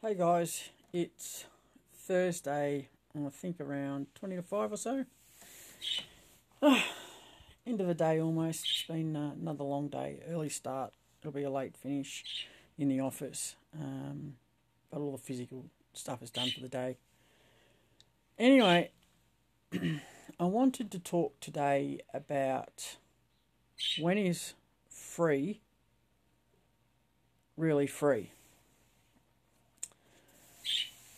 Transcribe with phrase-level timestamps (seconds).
[0.00, 1.44] Hey guys, it's
[1.92, 5.04] Thursday, I think around 20 to 5 or so.
[6.62, 6.84] Ah,
[7.66, 8.64] end of the day almost.
[8.64, 10.20] It's been uh, another long day.
[10.30, 12.46] Early start, it'll be a late finish
[12.78, 13.56] in the office.
[13.76, 14.34] Um,
[14.88, 15.64] but all the physical
[15.94, 16.96] stuff is done for the day.
[18.38, 18.92] Anyway,
[19.72, 22.98] I wanted to talk today about
[23.98, 24.54] when is
[24.88, 25.60] free
[27.56, 28.30] really free.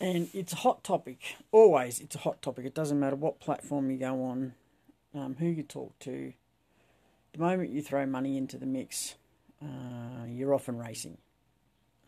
[0.00, 1.36] And it's a hot topic.
[1.52, 2.64] Always, it's a hot topic.
[2.64, 4.54] It doesn't matter what platform you go on,
[5.14, 6.32] um, who you talk to.
[7.32, 9.16] The moment you throw money into the mix,
[9.62, 11.18] uh, you're often racing.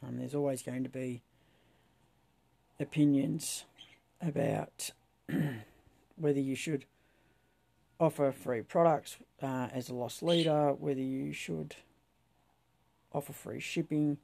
[0.02, 1.22] Um, there's always going to be
[2.80, 3.64] opinions
[4.22, 4.90] about
[6.16, 6.86] whether you should
[8.00, 11.76] offer free products uh, as a loss leader, whether you should
[13.12, 14.16] offer free shipping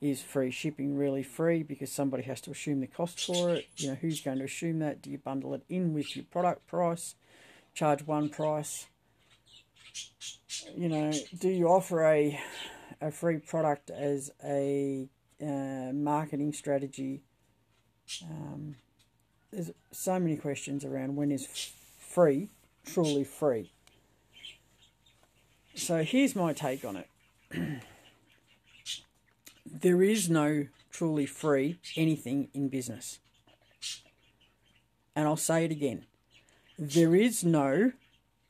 [0.00, 3.66] is free shipping really free because somebody has to assume the cost for it?
[3.76, 5.02] You know, who's going to assume that?
[5.02, 7.14] Do you bundle it in with your product price?
[7.74, 8.86] Charge one price?
[10.76, 12.40] You know, do you offer a
[13.00, 15.08] a free product as a
[15.42, 17.22] uh, marketing strategy?
[18.22, 18.76] Um,
[19.50, 21.46] there's so many questions around when is
[21.98, 22.50] free
[22.84, 23.70] truly free.
[25.74, 27.08] So here's my take on it.
[29.64, 33.18] there is no truly free anything in business.
[35.16, 36.06] And I'll say it again
[36.78, 37.92] there is no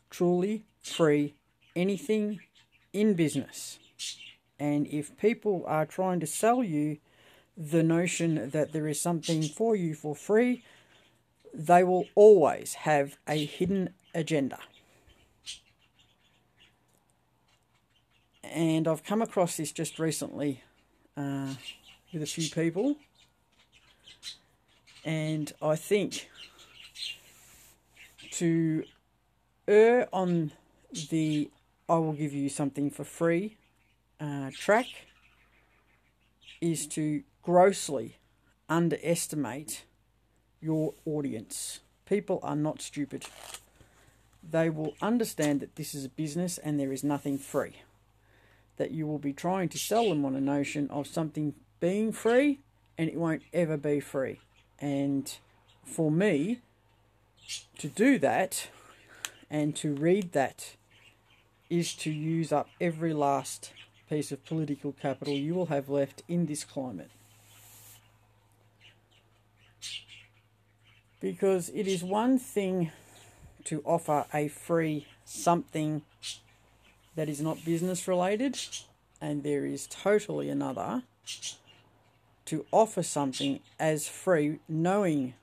[0.08, 1.34] truly free
[1.76, 2.40] anything
[2.92, 3.78] in business.
[4.58, 6.98] And if people are trying to sell you
[7.56, 10.64] the notion that there is something for you for free,
[11.52, 14.58] they will always have a hidden agenda.
[18.42, 20.62] And I've come across this just recently
[21.16, 21.54] uh,
[22.12, 22.96] with a few people.
[25.04, 26.30] And I think
[28.32, 28.84] to
[29.68, 30.52] err on
[31.10, 31.50] the
[31.88, 33.56] I will give you something for free
[34.18, 34.86] uh, track
[36.60, 38.16] is to grossly
[38.68, 39.84] underestimate
[40.62, 41.80] your audience.
[42.06, 43.26] People are not stupid.
[44.42, 47.76] They will understand that this is a business and there is nothing free
[48.76, 52.60] that you will be trying to sell them on a notion of something being free
[52.98, 54.40] and it won't ever be free.
[54.78, 55.32] And
[55.84, 56.60] for me,
[57.78, 58.68] to do that
[59.50, 60.74] and to read that
[61.70, 63.72] is to use up every last
[64.08, 67.10] piece of political capital you will have left in this climate.
[71.20, 72.92] Because it is one thing
[73.64, 76.02] to offer a free something
[77.16, 78.58] that is not business related,
[79.20, 81.02] and there is totally another
[82.46, 85.34] to offer something as free, knowing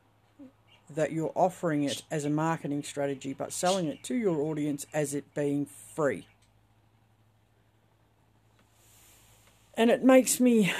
[0.95, 5.13] that you're offering it as a marketing strategy, but selling it to your audience as
[5.13, 6.27] it being free.
[9.75, 10.71] And it makes me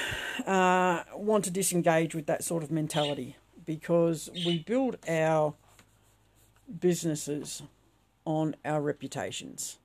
[0.46, 5.54] uh, want to disengage with that sort of mentality because we build our
[6.80, 7.64] businesses
[8.26, 9.78] on our reputations.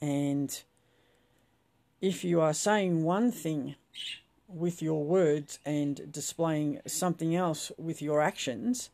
[0.00, 0.62] And
[2.00, 3.74] if you are saying one thing
[4.48, 8.90] with your words and displaying something else with your actions,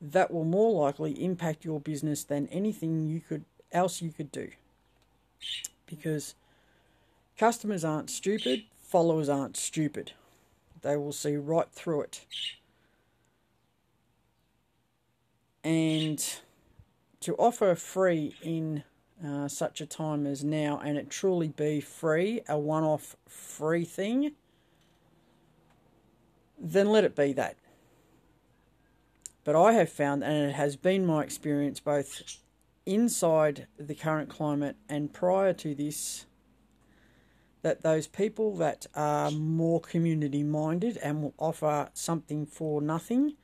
[0.00, 4.50] that will more likely impact your business than anything you could else you could do.
[5.86, 6.34] Because
[7.36, 10.12] customers aren't stupid, followers aren't stupid.
[10.82, 12.24] They will see right through it.
[15.64, 16.22] And
[17.20, 18.84] to offer free in
[19.22, 23.84] uh, such a time as now and it truly be free, a one off free
[23.84, 24.32] thing,
[26.58, 27.56] then let it be that.
[29.44, 32.22] But I have found, and it has been my experience both
[32.86, 36.26] inside the current climate and prior to this,
[37.62, 43.34] that those people that are more community minded and will offer something for nothing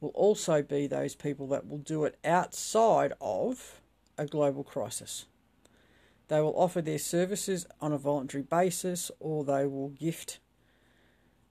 [0.00, 3.80] will also be those people that will do it outside of
[4.20, 5.24] a global crisis.
[6.28, 10.38] They will offer their services on a voluntary basis or they will gift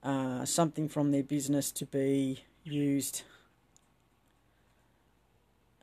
[0.03, 3.23] uh, something from their business to be used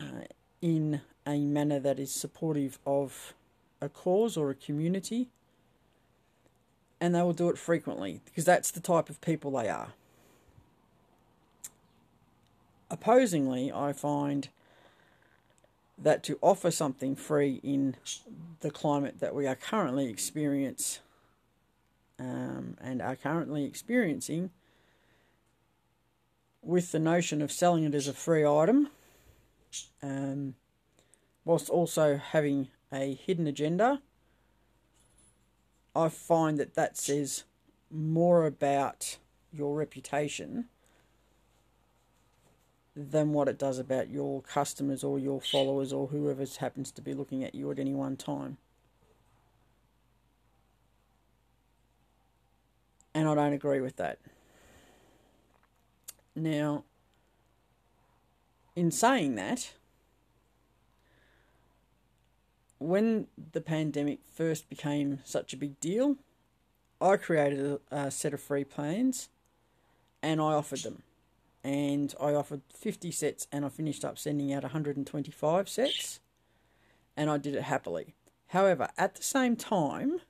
[0.00, 0.22] uh,
[0.62, 3.34] in a manner that is supportive of
[3.80, 5.28] a cause or a community.
[7.00, 9.92] And they will do it frequently because that's the type of people they are.
[12.88, 14.48] Opposingly, I find
[16.06, 17.96] that to offer something free in
[18.60, 21.00] the climate that we are currently experience
[22.20, 24.50] um, and are currently experiencing
[26.62, 28.88] with the notion of selling it as a free item,
[30.00, 30.54] um,
[31.44, 34.00] whilst also having a hidden agenda,
[35.92, 37.42] I find that that says
[37.90, 39.16] more about
[39.52, 40.66] your reputation
[42.96, 47.12] than what it does about your customers or your followers or whoever happens to be
[47.12, 48.56] looking at you at any one time.
[53.14, 54.18] And I don't agree with that.
[56.34, 56.84] Now,
[58.74, 59.72] in saying that,
[62.78, 66.16] when the pandemic first became such a big deal,
[67.00, 69.28] I created a, set of free plans
[70.22, 71.02] and I offered them
[71.66, 76.20] and I offered 50 sets and I finished up sending out 125 sets
[77.16, 78.14] and I did it happily.
[78.48, 80.20] However, at the same time,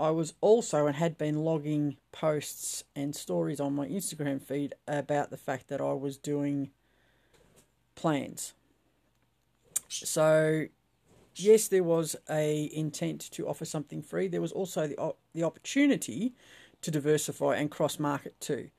[0.00, 5.30] I was also and had been logging posts and stories on my Instagram feed about
[5.30, 6.70] the fact that I was doing
[7.94, 8.52] plans.
[9.88, 10.66] So,
[11.36, 14.26] yes, there was a intent to offer something free.
[14.26, 16.34] There was also the the opportunity
[16.82, 18.70] to diversify and cross market too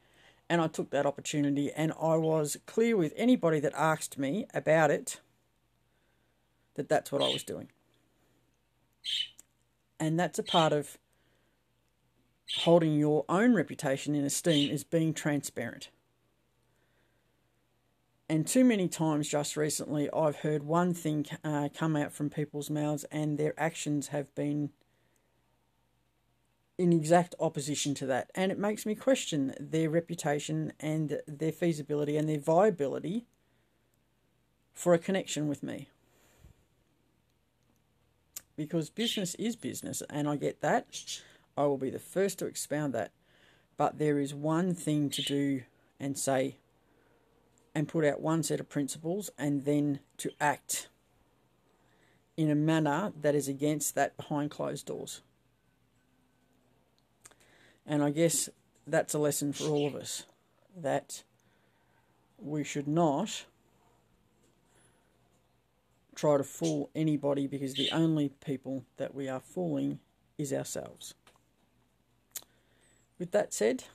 [0.49, 4.91] and I took that opportunity and I was clear with anybody that asked me about
[4.91, 5.19] it
[6.75, 7.69] that that's what I was doing.
[9.99, 10.97] And that's a part of
[12.59, 15.89] holding your own reputation in esteem is being transparent.
[18.29, 22.69] And too many times just recently, I've heard one thing uh, come out from people's
[22.69, 24.71] mouths, and their actions have been
[26.77, 28.29] in exact opposition to that.
[28.35, 33.25] And it makes me question their reputation and their feasibility and their viability
[34.74, 35.89] for a connection with me.
[38.56, 41.21] Because business is business, and I get that.
[41.57, 43.12] I will be the first to expound that.
[43.75, 45.63] But there is one thing to do
[46.00, 46.57] and say
[47.73, 50.89] and put out one set of principles and then to act
[52.35, 55.21] in a manner that is against that behind closed doors.
[57.87, 58.49] And I guess
[58.85, 60.25] that's a lesson for all of us
[60.75, 61.23] that
[62.37, 63.45] we should not
[66.15, 69.99] try to fool anybody because the only people that we are fooling
[70.37, 71.13] is ourselves.
[73.17, 73.85] With that said,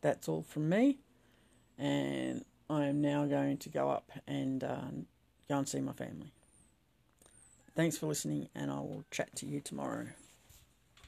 [0.00, 0.98] that's all from me,
[1.78, 5.06] and I am now going to go up and um,
[5.48, 6.32] go and see my family.
[7.74, 10.06] Thanks for listening, and I will chat to you tomorrow.